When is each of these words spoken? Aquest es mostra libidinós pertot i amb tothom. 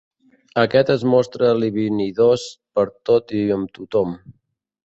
Aquest 0.61 0.89
es 0.93 1.05
mostra 1.11 1.51
libidinós 1.59 2.49
pertot 2.81 3.37
i 3.43 3.47
amb 3.59 3.73
tothom. 3.79 4.21